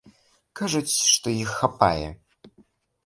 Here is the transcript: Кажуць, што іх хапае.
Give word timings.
Кажуць, 0.61 0.95
што 1.11 1.27
іх 1.43 1.53
хапае. 1.61 2.07